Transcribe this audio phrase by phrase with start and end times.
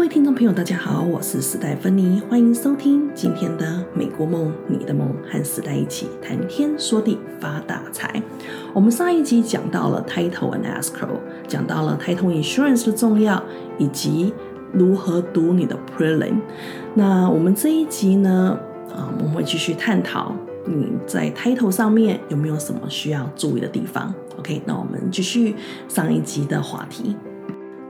[0.00, 8.10] 各位听众朋友，大家好，我是史黛芬妮，欢迎收听今天的美国梦，你的梦，和史黛一起谈天说地发大财。
[8.72, 13.44] 我们上一集讲到了 title and escrow，讲到了 title insurance 的重要，
[13.76, 14.32] 以及
[14.72, 16.36] 如何读你的 prelim。
[16.94, 18.58] 那我们这一集呢，
[18.90, 24.14] 啊，我们会继续探讨你在 title 上面有没有什么需要注意的地方。
[24.38, 25.54] OK，那我们继续
[25.88, 27.14] 上一集的话题。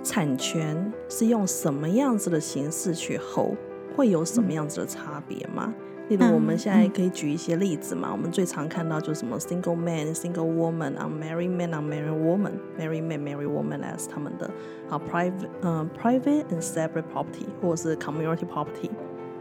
[0.03, 3.57] 产权是用什么样子的形式去 hold，
[3.95, 5.75] 会有什么样子的差别吗？
[6.09, 14.51] 例如我们现在可以举一些例子嘛，我们最常看到就是什么 single man、single woman、unmarried man、unmarried woman、married man、married woman as 他们的
[14.89, 18.91] 啊 private 嗯 private and separate property 或者是 community property，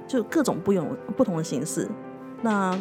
[0.08, 1.90] 就各种不用不同的形式。
[2.44, 2.80] 那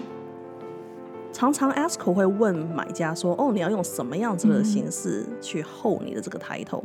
[1.33, 6.83] 常常 asko 会问买家说，哦，你要用什么样子的形式去 hold 你的这个 title？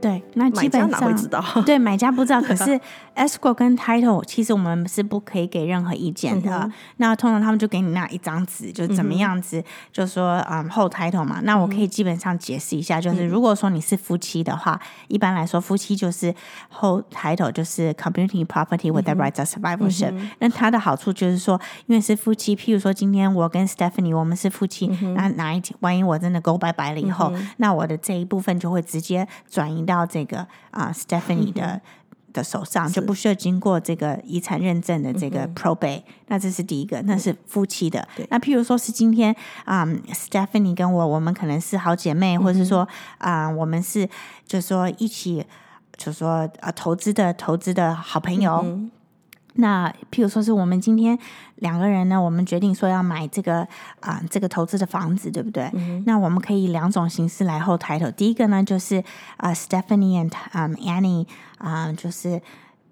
[0.00, 1.16] 对，那基本上
[1.64, 2.78] 对买家不知道，可是
[3.16, 6.70] escrow 跟 title 其实我们是不可以给任何意见的。
[6.98, 11.40] 那通常他们就给你那一张纸，就怎么样子，就说嗯后 title 嘛。
[11.44, 16.34] 那我可以基本上解释一下，就是如果说你是夫妻的话，一般来说夫妻就是
[16.68, 20.12] 后 title 就是 community property with the rights of survivorship。
[20.40, 29.85] 那它的好处就是说，因为是夫妻，譬如说今天我跟 Stephanie 我们是夫妻，那哪一天万一我真的 go 拜拜了以后，那我的这一部分就会直接转移。
[29.86, 31.80] 到这个啊，Stephanie 的
[32.32, 38.06] 的手上就不需要经过这个遗产认证的这个 probate，那这是第一个，那是夫妻的。
[38.28, 39.34] 那譬如说是今天
[39.64, 42.86] 啊，Stephanie 跟我，我们可能是好姐妹，或者是说
[43.18, 44.06] 啊，我们是
[44.44, 45.46] 就是说一起，
[45.96, 48.62] 就是说啊，投资的投资的好朋友。
[49.56, 51.18] 那譬如说是我们今天
[51.56, 53.66] 两个人呢，我们决定说要买这个
[54.00, 55.70] 啊这个投资的房子，对不对？
[56.06, 58.10] 那我们可以两种形式来后抬头。
[58.10, 59.02] 第一个呢就是
[59.36, 61.26] 啊，Stephanie and um Annie
[61.58, 62.40] 啊，就是。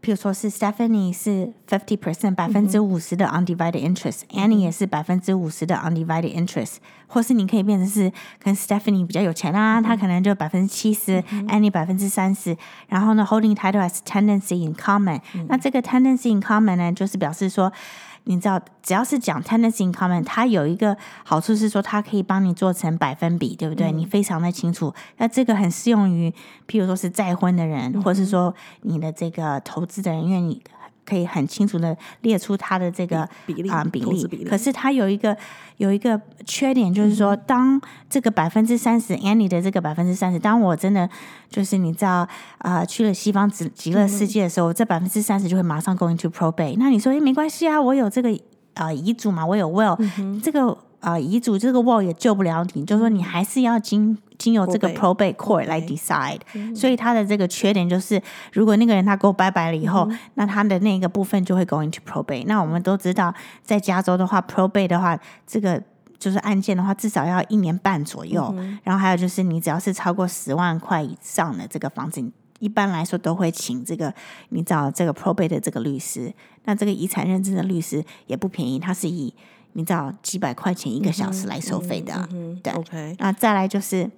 [0.02, 6.74] 譬如说是 Stephanie 是 fifty percent 百分之五十的 undivided interest，Annie 也是百分之五十的 undivided interest，
[7.06, 12.56] 或是你可以变成是跟 Stephanie 比较有钱啊，他可能就百分之七十，Annie 百分之三十，
[12.88, 17.72] 然后呢 holding title as tendency in common，那这个 tendency in common 呢，就是表示说。
[18.26, 23.92] 你知道，只要是讲 tendency in common，它有一个好处是说，它可以帮你做成百分比，对不对？
[23.92, 24.94] 你非常的清楚。
[25.18, 26.32] 那这个很适用于，
[26.66, 30.62] 譬如说是再婚的人，或是说你的这个投资的人，因为你。
[31.04, 35.36] 可以很清楚的列出它的这个比例啊比例，可是它有一个
[35.76, 41.08] 有一个缺点，就是说，当这个百分之三十，Annie 的这个百分之三十，当我真的
[41.48, 42.26] 就是你知道
[42.58, 46.76] 啊，去了西方极极乐世界的时候，这百分之三十就会马上 going to probate。
[46.78, 48.36] 那你说，哎，没关系啊，我有这个
[48.74, 50.76] 啊遗嘱嘛，我有 will，这个。
[51.04, 56.40] 啊，遗嘱这个 will 也救不了你，就是说你还是要经经由这个 probate court 来 decide。
[56.74, 58.20] 所以他的这个缺点就是，
[58.52, 62.44] 如果那个人他给我拜拜了以后，那他的那个部分就会 go into probate。
[62.46, 65.82] 那我们都知道，在加州的话，probate 的话，这个
[66.18, 68.54] 就是案件的话，至少要一年半左右。
[68.82, 72.22] 然后还有就是，你只要是超过十万块以上的这个房子，
[72.58, 74.12] 一般来说都会请这个
[74.48, 76.32] 你找这个 probate 的这个律师。
[76.64, 79.32] 那这个遗产认证的律师也不便宜，他是以
[79.74, 82.28] 你找几百块钱一个小时来收费的，
[82.62, 83.16] 对，OK。
[83.18, 84.10] 那再来就是。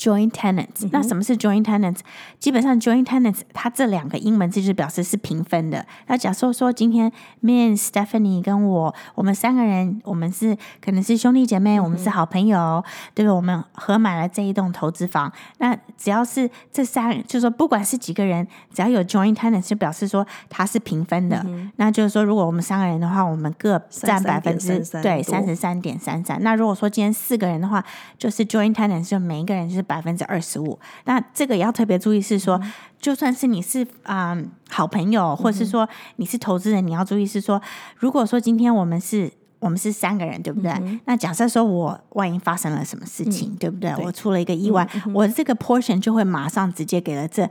[0.00, 1.98] Joint tenants，那什么是 joint tenants？
[2.38, 5.84] 基本上 joint tenants，它这两个英文字就表示是平分的。
[6.06, 12.82] 那假设说今天 Me、n Stephanie 跟我，我们三个人，我们是可能是兄弟姐妹，我们是好朋友，
[13.14, 13.30] 对不？
[13.36, 15.30] 我们合买了这一栋投资房。
[15.58, 21.44] 那只要是这三，就是说不管是几个人，只要有 joint tenants，就表示说它是平分的。
[21.76, 26.42] 那就是说，如果我们三个人的话，我们各占百分之对三十三点三三。
[26.42, 27.84] 那如果说今天四个人的话，
[28.16, 29.84] 就是 joint tenants，就每一个人就是。
[29.90, 32.60] 百分之二十五，那这个也要特别注意，是说，
[33.00, 37.60] 就算是你是啊好朋友，或者是说你是投资人，你要注意是说，
[37.96, 39.28] 如果说今天我们是
[39.58, 40.72] 我们是三个人，对不对？
[41.06, 43.92] 那假设说我万一发生了什么事情，对不对？
[43.96, 47.50] 我出了一个意外，我这个 portion 就会马上直接给了这。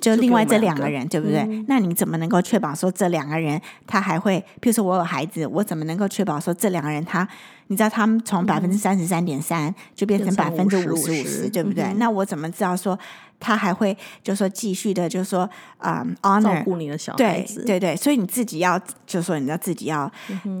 [0.00, 1.44] 就另外这两个人，对不对？
[1.68, 4.44] 那你怎么能够确保说这两个人他还会？
[4.60, 7.28] 譬如说我有孩子，我怎么能够确保说这两个人他？
[7.68, 11.92] 你知道他们从百分之三十三点三就变成百分之五十五十，对不对？
[11.94, 12.98] 那我怎么知道说？
[13.40, 20.10] 他还会就说继续的，就是说啊，honor 照顾你的小孩子，对对，所以你自己要，就是说你要自己要，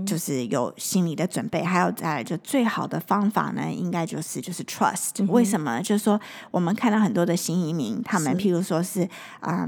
[0.04, 1.62] 就是有心理的准备。
[1.62, 5.24] 还有再来，就最好的方法呢，应该就是就是 trust。
[5.28, 5.80] 为什么？
[5.80, 6.20] 就是说
[6.50, 9.08] 我们看到很多的新移民，他们譬如说是
[9.40, 9.66] 啊，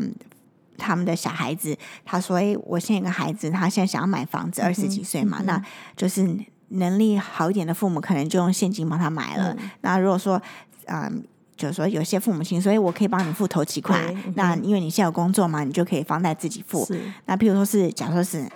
[0.76, 1.74] 他们的小孩子，
[2.04, 5.62] 他说：“哎，我现在有个孩子，他现在想要买房子，二十几岁嘛，那
[5.96, 6.22] 就是
[6.68, 9.56] 能力好一点的父母，可能就用现金帮他买了。
[9.80, 10.40] 那如果说
[10.86, 11.10] 啊。”
[11.56, 13.98] 就是说有些父母亲，所以我可以帮你付头期款。
[14.34, 16.86] 那因为你现在有工作嘛，你就可以房贷自己付。
[17.24, 18.46] 那譬如说是，假设是，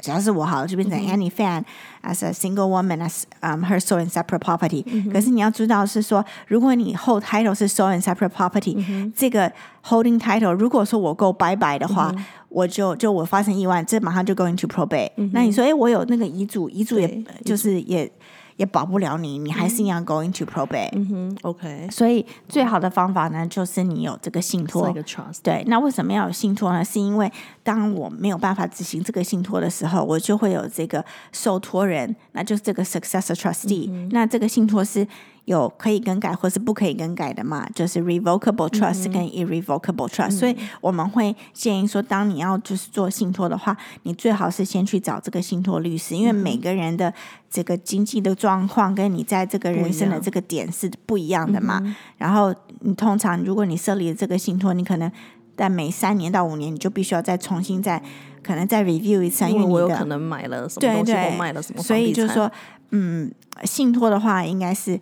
[0.00, 1.64] 假如是我好了，就变成 Annie Fan
[2.02, 7.98] as a single woman as um her sole and separate property、可是你要知道是说，如果你 hold title 是 sole
[7.98, 9.50] and separate property，、这个
[9.84, 12.14] holding title 如果说我够拜拜的话。
[12.54, 18.08] 我就就我发生意外，这马上就 going to probate、那你说，哎，我有那个遗嘱，遗嘱也就是也
[18.56, 24.94] 也保不了你，你还是一样 going to probate、嗯哼，OK，所以最好的方法呢，就是你有这个信托。
[25.42, 26.84] 对，那为什么要有信托呢？
[26.84, 27.30] 是因为
[27.62, 35.06] 当我没有办法执行这个信托的时候，我就会有这个受托人，那就是这个 successor trustee、那这个信托是
[35.46, 37.68] 有可以更改或是不可以更改的嘛？
[37.74, 47.12] 就是 revocable trust 跟 irrevocable trust、所以我们会建议说，当你要就是做信托的话，你最好是先去找这个信托律师，因为每个人的
[47.50, 51.94] 这个经济的状况跟你在这个人生的这个点是不一样的嘛。
[52.16, 55.12] 然后你通常如果你设立了这个信托，你可能
[55.56, 58.02] 在每三年到五年，你就必须要再重新再
[58.42, 62.50] 可能再 review 一次，因因为我有可能买了什么对东西，对或卖了什么所以就是说，
[62.90, 63.30] 嗯，
[63.64, 64.98] 信托的话应该是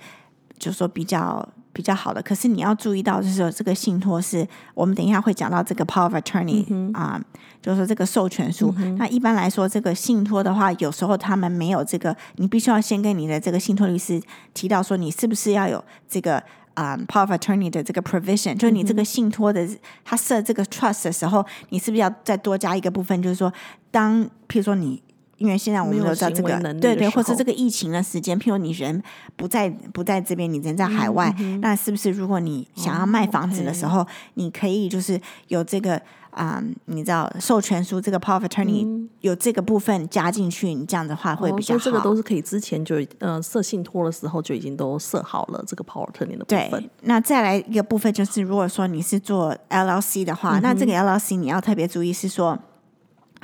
[0.63, 2.23] 就是说比较比较好的。
[2.23, 7.21] 可是你要注意到，就是说这个信托是我们等一下会讲到这个 power of attorney 啊、
[7.61, 8.73] 就是说这个授权书。
[8.97, 14.23] 那一般来说，这个信托的话，有时候他们没有这个，你必须要先跟你的这个信托律师
[14.55, 16.43] 提到说，你是不是要有这个。
[16.75, 19.69] 啊、p o w e r of attorney 的这个 provision，就是你这个信托的，
[20.03, 23.23] 他设这个 trust 的时候，你是不是要再多加一个部分？
[23.23, 23.53] 就是说，
[23.91, 25.03] 当譬如说你，
[25.43, 29.03] 因为现在我们都知道这个对对，或是这个疫情的时间，譬如你人
[29.35, 36.01] 不在不在这边，你人在海外，那是不是如果你想要卖房子的时候，你可以就是有这个
[36.31, 41.85] 啊、你知道授权书这个 power of attorney、有这个部分加进去，你这样的话会哦比较好。
[41.85, 46.71] 这个都是可以之前就呃设信托的时候就已经都设好了这个 power attorney 的部分。
[46.71, 52.59] 对，，那再来一个部分就是，如果说你是做 LLC 的话，那这个 LLC 你要特别注意是说，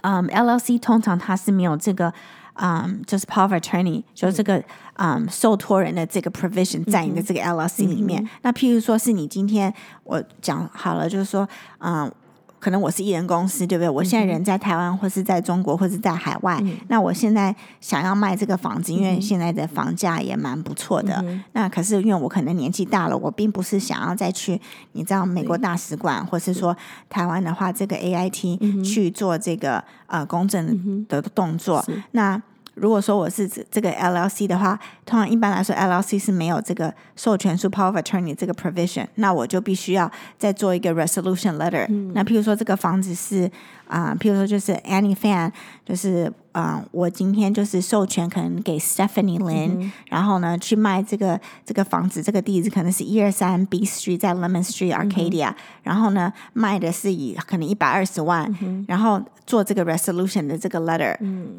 [0.03, 2.13] 嗯，LLC 通常它是没有这个。
[2.61, 4.61] 嗯，就是 power of attorney，就是这个
[4.95, 8.29] 嗯受托人的这个 provision 在你的这个 LLC 里面。
[8.43, 9.73] 那譬如说是你今天
[10.03, 11.49] 我讲好了，就是说，
[11.79, 12.13] 嗯，
[12.61, 13.89] 可能我是艺人公司，对不对？
[13.89, 16.63] 我现在人在台湾，或是在中国，或是在海外。
[16.89, 21.25] 那我现在想要卖这个房子，因为现在的房价也蛮不错的。
[21.53, 24.61] 那可是因为我可能年纪大了，我并不是想要再去，
[24.93, 26.77] 你知道美国大使馆，或是说
[27.09, 31.85] 台湾的话，这个 AIT 去做这个呃公证的动作。
[32.13, 32.41] 那
[32.81, 43.51] 如果说我是指这个 LLC 的话，通常一般来说 LLC 是没有这个授权书 power of attorney 这个 provision，那我就必须要再做一个 resolution letter、那譬如说这个房子是
[43.89, 45.51] 啊、譬如说就是 Annie Fan，
[45.83, 58.55] 就是啊、我今天就是授权可能给 Stephanie Lin，、然后呢去卖这个这个房子，这个地址可能是一二三 B Street 在 Lemon Street Arcadia，、然后呢卖的是以可能一百二十万，
[58.87, 61.17] 然后做这个 resolution 的这个 letter，、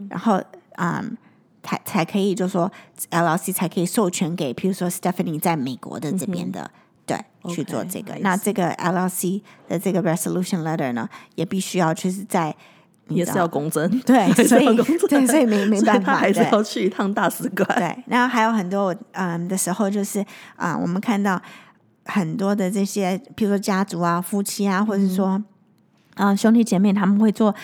[0.10, 0.40] 然后
[0.78, 1.18] 嗯，
[1.64, 2.72] 才才可以，就说
[3.12, 6.70] LLC 才可以授权给，譬如说 Stephanie 在美国的这边的，
[7.06, 7.18] 对，
[7.48, 8.16] 去做这个。
[8.22, 12.56] 那这个 LLC 的这个 resolution letter 呢，也必须要就是在
[13.10, 14.66] 也是要公证，对所以
[15.08, 17.68] 对所以没没办法他还是要去一趟大使馆。
[17.76, 20.24] 对，然后还有很多嗯的时候，就是
[20.56, 21.42] 啊、我们看到
[22.06, 25.44] 很多的这些，譬如说家族啊、夫妻啊，或者是说
[26.14, 27.56] 啊、兄弟姐妹，他们会做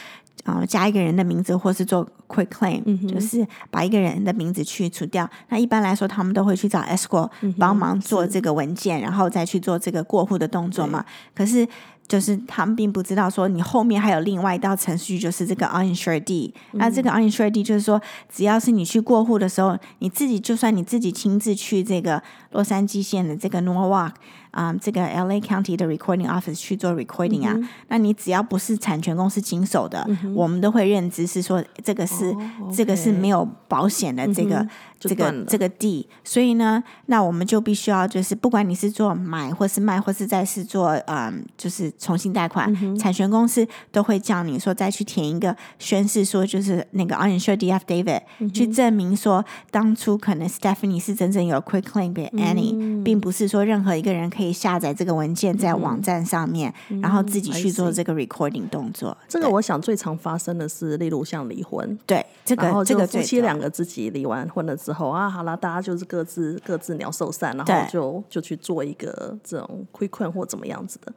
[0.45, 5.29] 啊、加一个人的名字，或是做 quick claim，、就是把一个人的名字去除掉。
[5.50, 11.03] 那一般来说，他们都会去找 escrow 帮忙做这个文件，然后再去做这个过户的动作嘛。
[11.34, 11.67] 可是
[12.08, 16.53] 就是他们并不知道说，你后面还有另外一道程序，就是这个 uninsured D。
[16.74, 18.00] 那这个 uninsured D 就是说，
[18.32, 24.12] 只要是你去过户的时候，你自己就算你自己亲自去这个洛杉矶县的这个 Norwalk
[24.55, 27.53] 啊、这个 LA County 的 recording office 去做 recording 啊，
[27.89, 32.33] 那你只要不是产权公司经手的，我们都会认知是说这个是、
[32.74, 34.65] 这个是没有保险的这个、
[34.97, 48.21] 这个这个地，所以呢，那我们就必须要就是不管你是做买或是卖，或是再是做嗯，就是重新贷款，产权公司都会叫你说再去填一个宣誓说就是那个 uninsured D affidavit，、
[48.53, 59.15] 去证明说当初可能 Stephanie 是真正有 quick claim 给 Annie，、并不是说任何一个人可以下载这个文件在网站上面，然后自己去做这个 recording 动作。
[59.27, 71.11] 这个我想最常发生的是，例如像离婚，对这然后这个夫妻两个自己离完婚了之后啊，好啦，大家就是各自各自鸟兽散，然后就就去做一个这种 quick 或怎么样子的，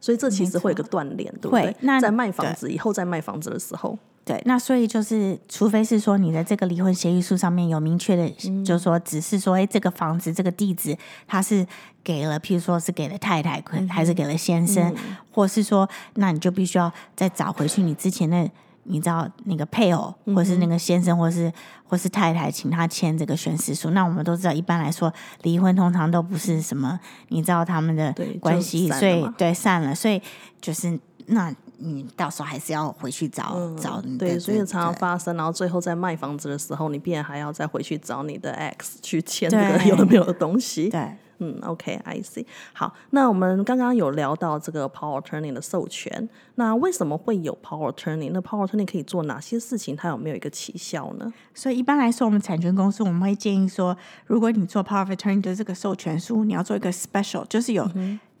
[0.00, 1.74] 所以这其实会有个锻炼，对不对？
[1.80, 8.30] 那在卖房子以后，在卖房子的时候，对，那所以就是，除非是说你的这个离婚协议书上面有明确的，
[8.64, 11.66] 就是说只是说，哎，这个房子这个地址他是
[12.04, 14.94] 给了，譬如说是给了太太，还是给了先生，
[15.32, 18.48] 或是说，那你就必须要再找回去你之前的，
[18.84, 21.52] 你知道那个配偶，或是那个先生，或是
[21.84, 23.90] 或是太太，请他签这个宣誓书。
[23.90, 25.12] 那我们都知道，一般来说，
[25.42, 27.00] 离婚通常都不是什么，
[27.30, 30.22] 你知道他们的关系，所以嘛对散了，所以
[30.60, 31.52] 就是那。
[31.82, 40.88] 你到时候还是要回去找、找你的对，所以常常对发生，然后最后在卖房子的时候，你必然还要再回去找你的 ex 去签这个有的没有的东西。
[40.88, 42.46] 对，嗯，OK，I、see。
[42.72, 48.30] 好，那我们刚刚有聊到这个 power Turning 的授权，那为什么会有 power Turning？
[48.32, 49.96] 那 power Turning 可以做哪些事情？
[49.96, 51.32] 它有没有一个期效呢？
[51.52, 53.96] 所以一般来说，我们产权公司我们会建议说，
[54.26, 57.90] 如果你做 power of attorney 的这个授权书，你要做一个 special，就是有、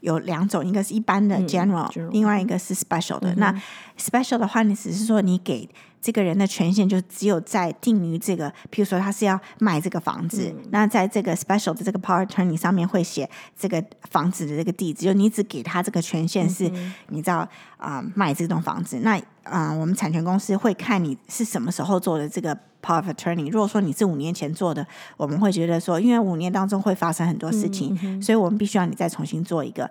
[0.02, 3.34] 有两种一个是一般的 general 另外一个是 special 的。
[3.36, 3.52] 那
[3.98, 5.68] special 的话你只是说你给
[6.02, 16.68] 这个人的权限就只有在定于这个，譬如说他是要卖这个房子，那在这个 special 的这个 power attorney 上面会写这个房子的这个地址，就你只给他这个权限是，
[17.08, 18.98] 你知道啊、卖这栋房子。
[19.04, 23.50] 那啊、我们产权公司会看你是什么时候做的这个 power of attorney。
[23.50, 24.84] 如果说你是五年前做的，
[25.16, 29.90] 我们会觉得说，因为五年当中会发生很多事情，所以我们必须要你再重新做一个。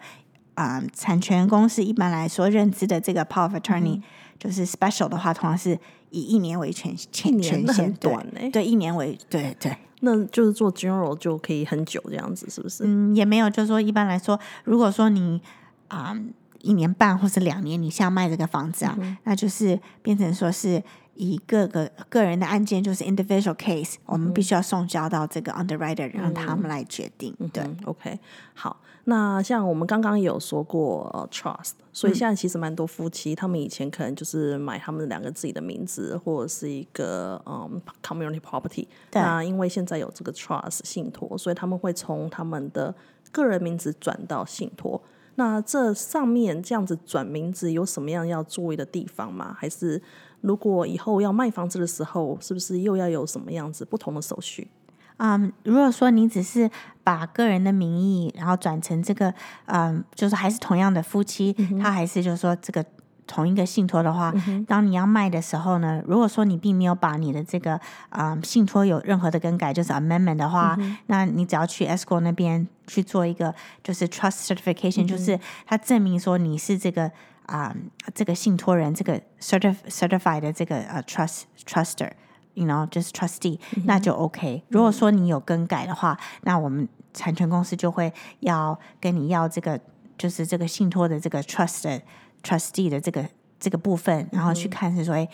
[0.56, 4.02] 啊、产权公司一般来说认知的这个 power of attorney、
[4.38, 5.78] 就是 special 的话，通常是
[6.10, 9.76] 以一年为权一权年那很短欸对，一年为对对。
[10.04, 12.84] 那就是做 general 就可以很久这样子，是不是？
[12.84, 15.40] 嗯，也没有，就是说一般来说，如果说你
[15.90, 16.18] 啊、
[16.62, 20.82] 一年半或是两年，你想要卖这个房子啊，那就是变成说是
[21.16, 27.36] 以各个个人的案件，就是 individual case，、我们必须要送交到这个 underwriter，让他们来决定。
[27.54, 28.20] 对，嗯，OK，
[28.54, 28.82] 好。
[29.06, 38.86] 那像我们刚刚有说过、呃、trust，所以现在其实蛮多夫妻，他们以前可能就是买他们两个自己的名字，或者是一个嗯 community property。
[39.10, 42.94] 对那因为现在有这个 trust 信托，所以他们会从他们的
[43.32, 45.02] 个人名字转到信托。
[45.36, 49.56] 那这上面这样子转名字有什么样要注意的地方吗？
[49.58, 50.02] 还是
[50.42, 54.68] 如果以后要卖房子的时候，是不是又要有什么样子不同的手续？
[55.18, 56.70] 嗯，如果说你只是
[57.04, 59.32] 把个人的名义，然后转成这个，
[59.66, 62.84] 嗯，就是还是同样的夫妻，他还是就是说这个
[63.32, 64.34] 同一个信托的话，
[64.68, 77.10] 当你要卖的时候呢，如果说你并没有把你的这个嗯信托有任何的更改，就是 amendment 的话，那你只要去 escrow 那边去做一个就是 trust certification，、就是它证明说你是这个
[77.46, 77.74] 啊、
[78.14, 82.12] 这个信托人，这个 certif certified 的这个呃 trust truster。
[82.54, 84.62] you know 就是 trustee，、那就 OK。
[84.68, 88.12] 如果说你有更改的话，那我们产权公司就会
[88.42, 89.80] 要跟你要这个，
[90.18, 92.02] 就是这个信托的这个 trust 的
[92.44, 93.28] trustee 的这个
[93.60, 95.28] 这个部分，然后去看是说，哎、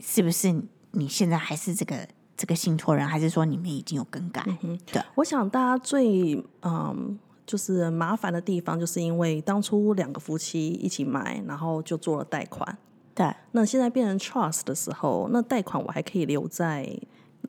[0.00, 0.54] 是不是
[0.92, 2.06] 你现在还是这个
[2.36, 4.44] 这个信托人，还是说你们已经有更改？
[4.86, 12.78] 对，我想大家最嗯就是麻烦的地方，就是因为当初两个夫妻一起买，然后就做了贷款。
[13.14, 16.82] 对，那现在变成 trust 的时候，那贷款我还可以留在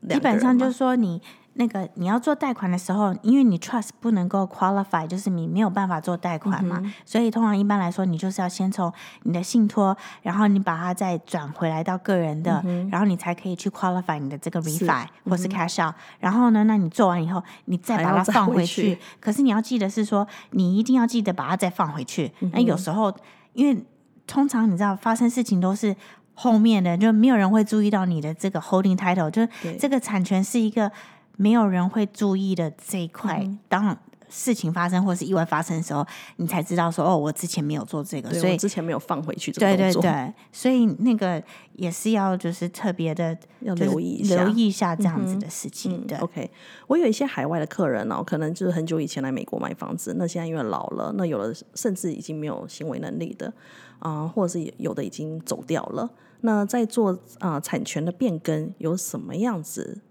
[0.02, 1.22] 两个人基本上就是吗说你。
[1.58, 8.92] 那个你要做贷款的时候，因为你 trust 不能够 qualify，就是你没有办法做贷款嘛，所以通常一般来说，你就是要先从
[9.24, 15.96] 你的信托，然后你把它再转回来到个人的，然后你才可以去 qualify 你的这个 refi 或是 cash out。
[16.20, 19.00] 然后呢，那你做完以后，你再把它放回去。
[19.22, 22.32] 可是你要记得是说，你一定要记得把它再放回去。
[22.52, 23.16] 那有时候，
[23.54, 23.86] 因为
[24.28, 25.96] 通常你知道发生事情都是。
[26.38, 30.92] 后面的就没有人会注意到你的这个 holding title，就是这个产权是一个
[31.38, 33.42] 没有人会注意的这一块。
[33.44, 36.06] 嗯当事情发生或是意外发生的时候，
[36.38, 41.42] 你才知道说哦，我之前没有做这个，所以我之前没有放回去这对个动作，对对，所以那个
[41.74, 46.02] 也是要就是特别的，要留意一下留意一下这样子的事情。
[46.02, 46.52] 嗯对，OK，
[46.88, 53.54] 我有一些海外的客人哦，可能就是很久以前来美国买房子，那现在因为老了，那有的甚至已经没有行为能力的，
[54.00, 56.10] 啊、或者是有的已经走掉了。
[56.42, 60.02] 那在做啊、产权的变更，有什么样子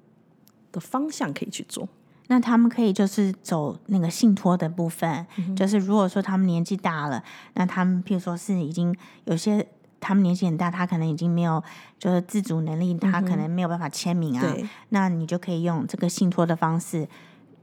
[0.74, 1.88] 的方向可以去做？
[2.26, 9.66] 那他们可以就是走那个信托的部分，嗯就是如果说他们年纪大了，那他们譬如说是已经有些
[10.00, 11.62] 他们年纪很大，他可能已经没有
[11.98, 17.06] 就是自主能力，他可能没有办法签名啊，嗯，那你就可以用这个信托的方式，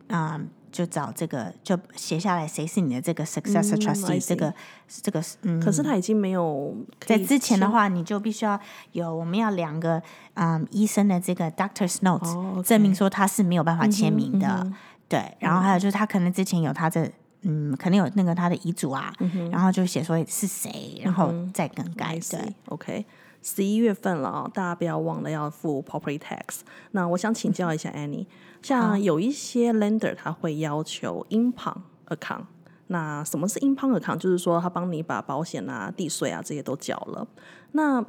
[0.07, 0.39] 啊、
[0.71, 4.53] 就找这个就写下来谁是你的这个 successor 嗯 trustee，、这个
[4.87, 8.59] 这个嗯，可是他已经没有在之前的话，你就必须要
[8.93, 10.01] 有我们要两个
[10.35, 14.71] 嗯医生的这个 doctor's notes，、哦，OK 证明说他是没有办法签名的。
[15.07, 17.11] 对，然后还有就是他可能之前有他的
[17.41, 19.13] 嗯，可能有那个他的遗嘱啊，
[19.51, 22.13] 然后就写说是谁，然后再更改。
[22.13, 23.05] 对 see，OK。
[23.43, 26.59] 十一月份了啊，大家不要忘了要付 property tax。
[26.91, 28.27] 那我想请教一下 Annie，
[28.61, 32.43] 像有一些 lender 他会要求 impound account。
[32.87, 34.17] 那什么是 impound account？
[34.17, 37.25] 就是说他帮你把保险啊、地税啊这些都缴了。
[37.71, 38.03] 那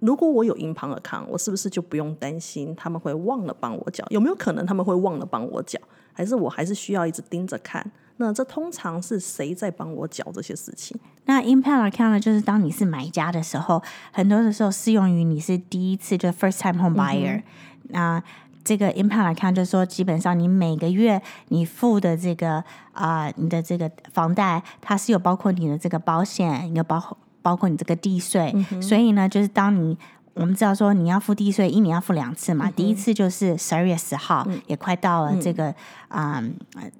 [0.00, 4.04] 如果我有 impound account，我是不是就不用担心他们会忘了帮我缴？
[4.10, 5.80] 有没有可能他们会忘了帮我缴？
[6.12, 7.90] 还是我还是需要一直盯着看？
[8.18, 10.98] 那这通常是谁在帮我缴这些事情？
[11.24, 13.82] 那 impound account 呢，就是当你是买家的时候，
[14.12, 17.42] 很多的时候适用于你是第一次就 first time home buyer。
[17.88, 18.22] 那
[18.66, 28.52] 这个 impound account 就是说，基本上你每个月你付的这个啊，你的这个房贷，它是有包括你的这个保险，有包包括你这个地税。
[28.82, 29.96] 所以呢，就是当你
[30.34, 35.72] 我们知道说你要付地税，一年要付两次嘛，第一次就是十二月十号，也快到了这个
[36.08, 36.42] 啊，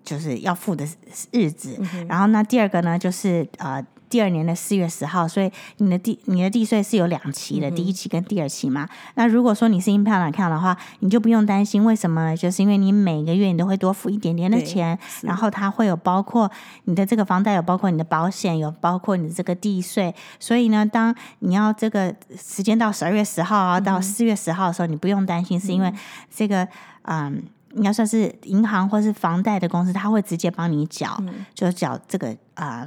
[0.04, 0.86] 就是要付的
[1.32, 1.76] 日子。
[2.06, 3.84] 然后那第二个呢，就是呃。
[4.08, 8.88] 第二年的四月十号，所以你的地你的地税是有两期的，第一期跟第二期嘛。
[9.14, 12.30] 那如果说你是 impound account 的话，你就不用担心，为什么？
[12.30, 12.36] 呢？
[12.36, 16.50] 就是因为你每个月你都会多付一点点的钱，然后它会有包括
[16.84, 20.14] 你的这个房贷，有包括你的保险，有包括你的这个地税。
[20.38, 25.92] 所以呢，当你要这个时间到十二月十号啊，到四月十号的时候，你不用担心，是因为
[26.34, 26.66] 这个
[27.02, 27.42] 嗯，
[27.74, 31.22] 应该算是银行或是房贷的公司，他会直接帮你缴，
[31.54, 32.86] 就缴这个啊。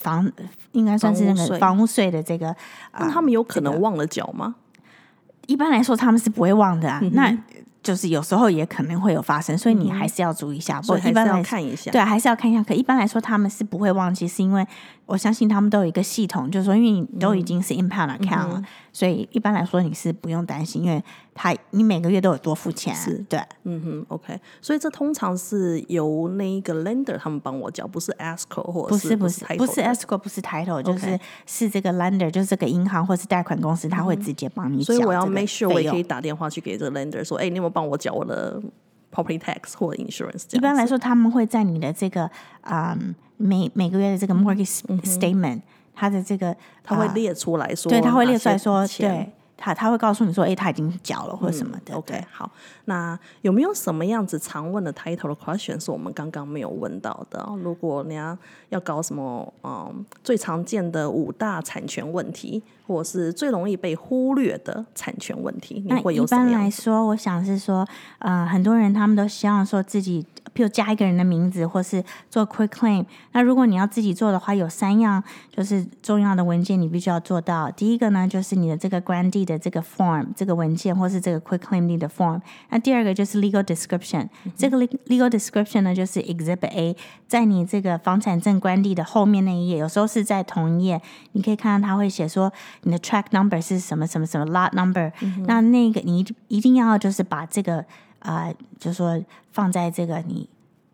[0.00, 0.30] 房
[0.72, 2.54] 应该算是那个房屋税的这个，
[2.98, 4.54] 那他们有可能忘了缴吗？
[5.46, 7.36] 一般来说他们是不会忘的啊，那
[7.82, 10.78] 就是有时候也可能会有发生，所以你还是要注意一下。
[10.82, 12.62] 不过一般要看一下，对，还是要看一下。
[12.62, 14.66] 可一般来说他们是不会忘记，是因为
[15.06, 18.62] 我相信他们都有一个系统，就是说因为你都已经是 impound account 了。
[18.92, 21.02] 所以一般来说你是不用担心，因为
[21.40, 24.36] 他你每个月都有多付钱，是对，嗯哼，OK。
[24.60, 31.16] 所以这通常是由那一个 lender 他们帮我交，不是 escrow 或不是不是不是 escrow 不是 title，就是
[31.46, 34.82] 是这个 lender，就是这个银行或是贷款公司，他会直接帮你。
[34.82, 38.60] 所以我要 make sure 我也可以打电话去给这个 lender 说，哎，你有没有帮我缴我的
[39.14, 40.44] property tax 或 insurance？
[40.50, 42.28] 一般来说他们会在你的这个
[42.62, 42.98] 啊
[43.36, 45.60] 每每个月的这个 mortgage statement。
[46.00, 51.94] 他的这个他会列出来说，对他会列出来说，对他他会告诉你说，哎，他已经缴了或者什么的。
[51.94, 52.50] OK，好，
[52.84, 57.44] 那有没有什么样子常问的 title 的 question 是我们刚刚没有问到的？
[57.60, 66.48] 如果你要要搞什么，嗯，最常见的五大产权问题，或者是最容易被忽略的产权问题，你会有什么？
[66.48, 67.84] 一般来说，我想是说，
[68.20, 70.24] 呃，很多人他们都希望说自己。
[70.58, 73.06] 就加一个人的名字，或是做 quick claim。
[73.30, 75.22] 那如果你要自己做的话，有三样
[75.54, 77.70] 就是重要的文件，你必须要做到。
[77.70, 82.40] 第一个呢，就是你的这个 grantee 的这个 form 这个文件，或是这个 quick claim 的 form。
[82.70, 84.28] 那第二个就是 legal description。
[84.56, 86.96] 这个 legal description 呢，就是 exhibit A，
[87.28, 91.00] 在你这个房产证 grantee 的后面那一页，有时候是在同一页，
[91.32, 95.12] 你可以看到他会写说你的 track number 是什么什么什么 lot number。
[95.46, 97.84] 那那个你一定要就是把这个。
[98.20, 100.48] 啊，就说放在这个你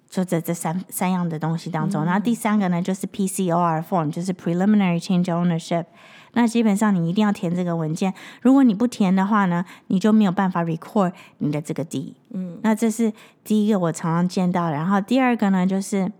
[0.08, 5.86] 就这这三三样的东西当中，然后第三个呢就是 P C O R form，就是 Preliminary Change Ownership。
[6.34, 12.16] 那基本上你一定要填这个文件，如果你不填的话呢，你就没有办法 record 你的这个 D。
[12.30, 16.10] 嗯，那这是第一个我常常见到，然后第二个呢，就是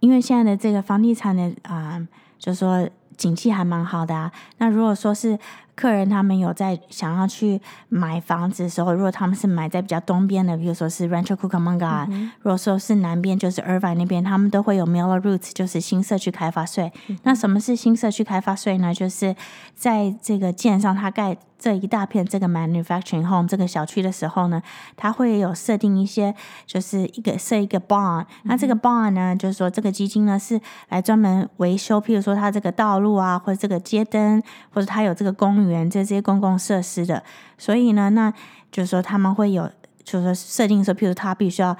[0.00, 2.06] 因为现在的这个房地产的啊，
[2.38, 5.38] 就说景气还蛮好的啊，那如果说是。
[5.78, 12.04] 客人他们有在想要去买房子的时候，如果他们是买在比较东边的，比如说是 Rancho Cucamonga，
[12.40, 16.92] 如果说是南边就是 Irvine 那边，他们都会有 Miller Roots，就是新社区开发税。
[17.22, 18.92] 那什么是新社区开发税呢？
[18.92, 19.36] 就是
[19.76, 21.36] 在这个建上它盖。
[21.58, 24.62] 这一大片这个 manufacturing home 这个小区的时候呢，
[24.96, 26.32] 它会有设定一些，
[26.64, 28.24] 就是一个设一个 bond。
[28.44, 34.40] 那这个 bond 呢，就是说这个基金呢是来专门维修，譬如说它这个道路啊，或者这个街灯，
[34.70, 37.22] 或者它有这个公园这些公共设施的。
[37.58, 38.32] 所以呢，那
[38.70, 39.68] 就是说他们会有，
[40.04, 41.76] 就是说设定说，譬如他必须要，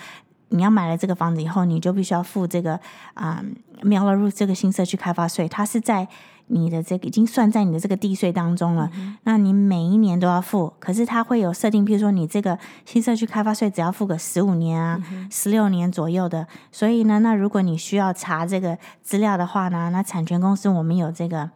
[0.49, 2.81] 你要买了这个房子以后，你就必须要付这个
[3.15, 3.45] 啊
[3.83, 6.09] m i l l e r 这个新社区开发税，它是在。
[6.49, 8.91] 你的这个已经算在你的这个地税当中了，
[9.23, 10.73] 那你每一年都要付。
[10.79, 16.47] 可是它会有设定，比如说你这个新社区开发税只要付个十五年啊，十六年左右的。
[16.73, 21.51] 所以呢，那如果你需要查这个资料的话呢，那产权公司我们有这个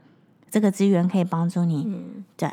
[0.51, 2.01] 这个资源可以帮助你。
[2.37, 2.51] 对，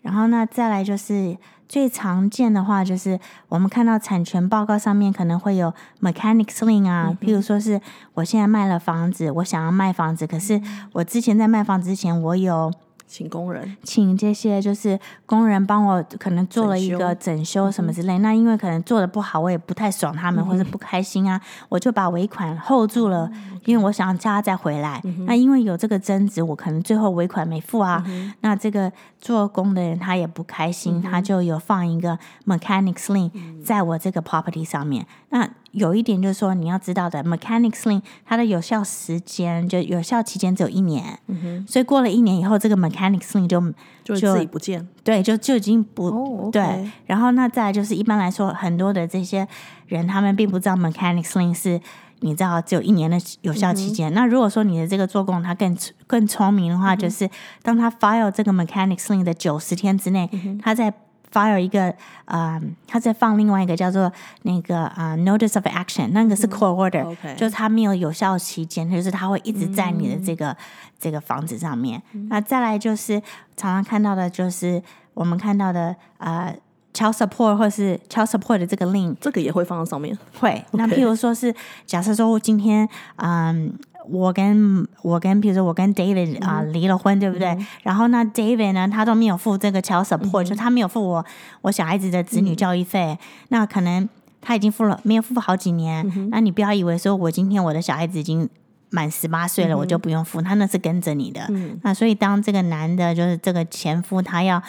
[0.00, 1.36] 然后呢再来就是。
[1.72, 7.80] 最常见的话就是我们看到产权报告上面可能会有 mechanics lien 啊，譬如说是
[8.12, 10.60] 我现在卖了房子，我想要卖房子，可是
[10.92, 12.70] 我之前在卖房子之前我有
[13.12, 18.16] 请工人，请这些就是工人帮我可能做了一个整修什么之类。
[18.20, 23.30] 那因为可能做的不好，我也不太爽他们，或者不开心啊，我就把尾款 hold 住了，
[23.66, 25.02] 因为我想叫他再回来。
[25.26, 28.02] 那因为有这个争执，我可能最后尾款没付啊。
[28.40, 33.30] 那这个做工的人他也不开心，他就有放一个 mechanics lien
[33.62, 35.06] 在我这个 property 上面。
[35.28, 41.18] 那有一点就是说，你要知道的，mechanics lien 它的有效时间就有效期间只有一年，
[41.66, 43.60] 所以过了一年以后，这个 mechanics lien 就
[44.04, 44.86] 就就自己不见。
[45.04, 46.90] 对，就就已经不、对。
[47.06, 49.46] 然后那再来就是一般来说，很多的这些
[49.86, 51.80] 人他们并不知道 mechanics lien 是。
[52.24, 54.14] 你知道只有一年的有效期间。
[54.14, 57.28] 那如果说你的这个做工他更更聪明的话，就是
[57.64, 60.30] 当他 file 这个 mechanics lien 的九十天之内，
[60.62, 60.94] 他在
[61.32, 61.94] file 一个
[62.26, 70.56] 呃，他在放另外一个叫做那个啊、呃 notice of action，那个是 court order，、就是他没有有效期间，就是他会一直在你的这个、
[70.98, 72.02] 这个房子上面。
[72.28, 73.20] 那再来就是
[73.56, 74.82] 常常看到的，就是
[75.14, 76.54] 我们看到的呃
[76.92, 80.16] child support 或是 child support 的这个 link 这个也会放到上面。
[80.38, 80.62] 会。
[80.72, 81.54] 那譬如说是
[81.86, 83.72] 假设说今天嗯。
[84.08, 87.56] 我跟我跟，比如说我跟 David 啊、离了婚，对不对？
[87.82, 91.24] 然后那 David 呢，他都没有付这个 child support，、就他没有付我
[91.62, 94.08] 我小孩子的子女教育费，那可能
[94.40, 96.30] 他已经付了，没有付好几年。
[96.30, 98.48] 那你不要以为说我今天我的小孩子已经
[98.90, 101.48] 满十八岁了，我就不用付，他那是跟着你的。
[101.82, 104.62] 那所以当这个男的，就是这个前夫，他要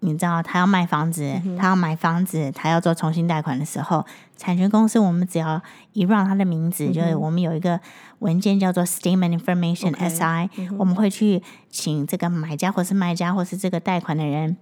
[0.00, 4.04] 你知道他要卖房子，他要买房子，他要做重新贷款的时候，
[4.36, 5.60] 产权公司我们只要
[5.92, 7.80] 一让他的名字，就是我们有一个
[8.20, 14.56] 文件叫做 Statement Information SI，、我们会去请这个买家或是卖家或是这个贷款的人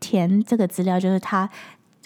[0.00, 1.48] 填这个资料，就是他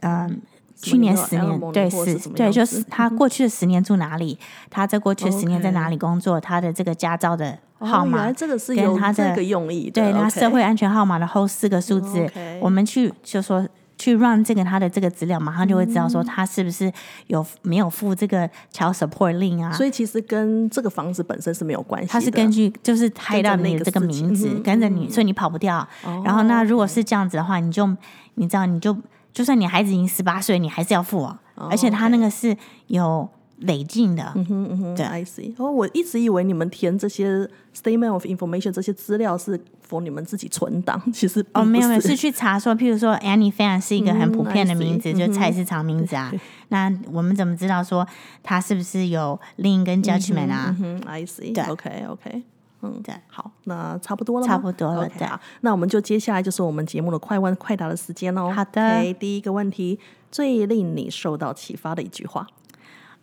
[0.01, 0.43] 嗯。
[0.83, 4.37] 去年十年，对十对，就是他过去的十年住哪里，
[4.69, 10.03] 他在过去的十年在哪里工作，他的这个驾照的号码来这个是跟有他的这个用意的。
[10.03, 12.29] 对，他社会安全号码的后四个数字
[12.61, 13.67] 我们去就说
[13.97, 16.93] 去 run 这个他的这个资料，马上就会知道说他是不是
[17.29, 19.71] 有没有付这个 child support 令啊？
[19.73, 22.13] 所以其实跟这个房子本身是没有关系的。
[22.13, 25.87] 它是根据就是拍到你的这个名字跟着你，所以你跑不掉。
[26.25, 27.89] 然后那如果是这样子的话，你就
[28.35, 28.97] 你知道你就
[29.33, 31.41] 就算你孩子已经十八岁，你还是要付啊。
[31.55, 32.57] 而且他那个是
[32.89, 35.55] 有累进的，嗯哼嗯哼，对，I see。
[35.57, 46.33] 哦，我一直以为你们填这些 statement of information 这些资料是 for 你们自己存档， 其实哦，没有没有，是是去查说，譬如说 Annie Fan 是一个很普遍的名字就菜市场名字啊。
[46.69, 48.05] 那我们怎么知道说
[48.43, 50.75] 他是不是有 lien 跟 judgment 啊？
[50.81, 51.55] 嗯哼，I see。
[51.55, 52.43] 对 OK OK。
[52.83, 58.51] 嗯，对好，那差不多了，差不多了对好，那我们就接下来就是我们节目的快问快答的时间喽。
[58.51, 59.99] 好的第一个问题，
[60.31, 62.47] 最令你受到启发的一句话。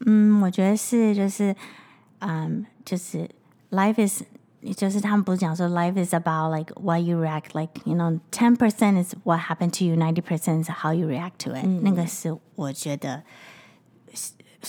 [0.05, 1.55] 嗯，我觉得是就是，
[2.19, 3.29] 嗯，就是
[3.71, 4.23] life is。
[4.75, 9.71] 就是他们不是讲说 life is about like what you react like you know ten percent is what happened
[9.71, 13.23] to you ninety percent is how you react to it、那个是我觉得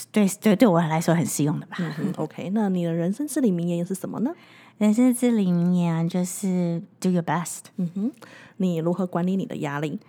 [0.09, 1.75] 对对对我来说很适用的吧。
[1.99, 4.31] 嗯，OK，那你的人生至理名言是什么呢？
[4.81, 8.11] 人生至理名言啊就是 do your best，嗯哼
[8.57, 9.99] 你如何管理你的压力？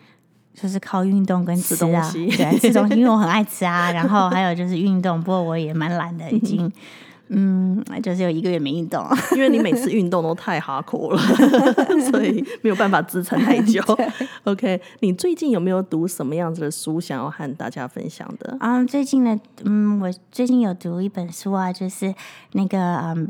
[0.54, 3.92] 就是靠运动跟吃东西对，吃东西，因为我很爱吃啊。
[3.92, 6.72] 然后还有就是运动，不过我也蛮懒的，已经，
[7.28, 9.06] 嗯，就是有一个月没运动。
[9.37, 11.18] 因为你每次运动都太哈口了，
[12.11, 13.82] 所以没有办法支撑太久。
[14.44, 18.56] OK，你最近有没有读什么样子的书想要和大家分享的？
[18.58, 22.14] 啊、最近呢，嗯，我最近有读一本书啊，就是
[22.52, 23.28] 那个嗯。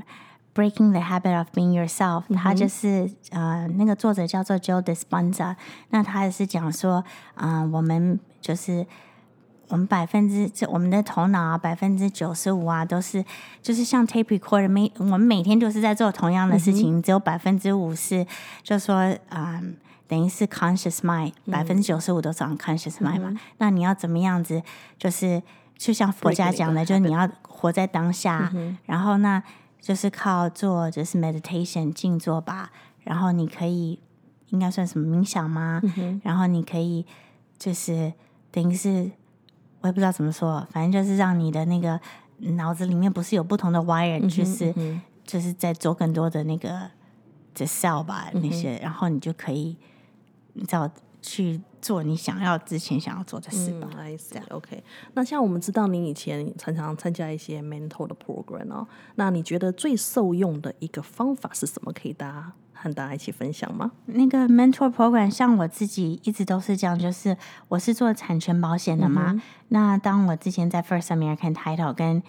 [0.55, 5.57] Breaking the Habit of Being Yourself，、他就是呃，那个作者叫做 Joe Dispenza，
[5.91, 7.05] 那他也是讲说，
[7.37, 8.87] 嗯、我们就是
[9.69, 13.25] 我们百分之这我们的头脑啊，百分之九十五啊，都是
[13.63, 18.27] 就是像 tape recorder，每我们每天都是在做同样的事情，只有百分之五是
[18.63, 19.77] 就说嗯。
[20.09, 23.35] 等于是 conscious mind，百分之九十五都是 unconscious mind 嘛。
[23.57, 24.63] 那你要怎么样子？
[24.99, 25.43] 就是
[25.79, 28.53] 就像佛家讲的就是你要活在当下，
[28.85, 29.43] 然后那
[29.83, 32.71] 就是靠做就是 meditation 静坐吧。
[33.01, 33.99] 然后你可以
[34.49, 35.83] 应该算什么冥想吗？
[36.23, 37.05] 然后你可以
[37.59, 38.13] 就是
[38.51, 39.11] 等于是
[39.81, 42.01] 我也不知道怎么说，反正就是让你的那个
[42.55, 44.73] 脑子里面不是有不同的 wire，、就是
[45.25, 46.91] 就是在做更多的那个
[47.55, 49.77] 的 cell 吧，那些，然后你就可以
[50.53, 50.89] 你知道
[51.21, 53.89] 去做你想要之前想要做的事吧。
[53.97, 54.41] 嗯，I see。
[54.51, 54.83] OK，
[55.15, 61.93] 那像我们知道你以前常常参加一些 mentor 的 program 哦，那你觉得最受用的一个方法是什么？
[61.93, 63.91] 可以大家和大家一起分享吗？
[64.07, 67.37] 那个 mentor program，像我自己一直都是这样，就是
[67.69, 69.43] 我是做产权保险的嘛。
[69.69, 72.23] 那当我之前在 First American Title 跟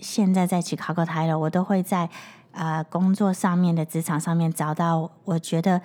[0.00, 2.10] 现在在 Chicago Title，我都会在
[2.50, 5.80] 呃工作上面的职场上面找到我觉得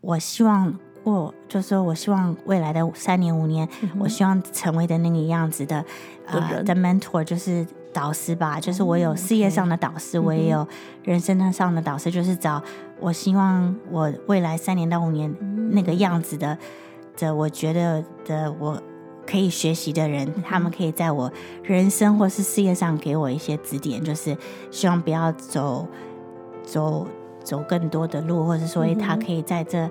[0.00, 5.84] 我希望我就是说我希望未来的三年五年，我希望成为的那个样子的
[6.26, 10.66] 呃的 mentor 就是导师吧，就是我有事业上的导师，我也有
[11.04, 12.62] 人生上的导师，就是找
[13.00, 15.34] 我希望我未来三年到五年
[15.70, 16.56] 那个样子的
[17.16, 18.80] 的，我觉得的我。
[19.24, 24.36] 可以学习的人，他们可以在我人生或是事业上给我一些指点，就是
[24.72, 25.86] 希望不要走
[26.64, 27.06] 走
[27.44, 29.88] 走更多的路，或者说诶他可以在这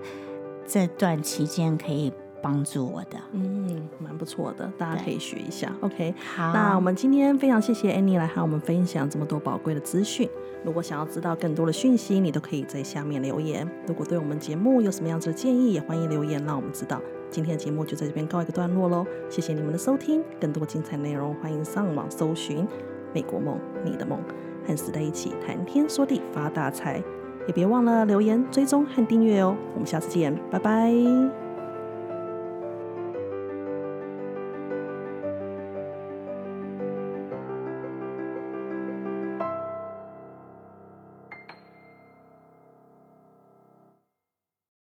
[0.67, 3.17] 这段期间可以帮助我的。
[3.34, 5.71] 嗯，蛮不错的，大家可以学一下。
[5.82, 10.30] OK，好，那我们今天非常谢谢 Annie 来和我们分享这么多宝贵的资讯。
[10.63, 13.67] 如果想要知道更多的讯息，你都可以在下面留言。
[13.88, 17.02] 如果对我们节目有什么样子的建议，也欢迎留言让我们知道。
[17.30, 20.24] 今天的节目就在这边告一个段落喽，谢谢你们的收听。
[20.39, 22.60] 更多精彩内容，欢迎上网搜寻
[23.13, 24.19] 《美国梦你的梦》，
[24.67, 27.02] 和时代一起谈天说地发大财。
[27.51, 29.53] 也别忘了留言、追踪和订阅哦。
[29.73, 31.40] 我们下次见，拜拜。